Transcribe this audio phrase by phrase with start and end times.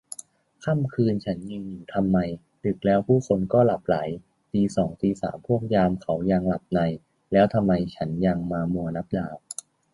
[0.65, 2.17] ค่ำคืนฉันยืนอยู่ทำไม
[2.63, 3.97] ดึกแล้วผู้คนก็หลับใหล
[4.51, 6.79] ตีสองตีสามพวกยามเขายังหลับใน
[7.31, 9.35] แล้วทำไมฉันยังมามัวนับดาว